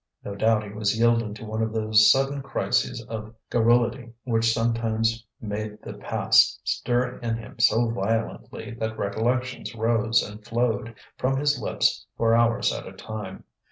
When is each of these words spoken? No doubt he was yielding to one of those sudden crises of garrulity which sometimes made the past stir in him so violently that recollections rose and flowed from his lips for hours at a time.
No 0.23 0.33
doubt 0.33 0.63
he 0.63 0.71
was 0.71 0.97
yielding 0.97 1.35
to 1.35 1.45
one 1.45 1.61
of 1.61 1.73
those 1.73 2.11
sudden 2.11 2.41
crises 2.41 3.03
of 3.03 3.35
garrulity 3.51 4.11
which 4.23 4.51
sometimes 4.51 5.27
made 5.39 5.79
the 5.83 5.93
past 5.93 6.59
stir 6.67 7.19
in 7.19 7.37
him 7.37 7.59
so 7.59 7.87
violently 7.87 8.71
that 8.79 8.97
recollections 8.97 9.75
rose 9.75 10.23
and 10.27 10.43
flowed 10.43 10.95
from 11.19 11.37
his 11.37 11.61
lips 11.61 12.07
for 12.17 12.33
hours 12.33 12.73
at 12.73 12.87
a 12.87 12.93
time. 12.93 13.43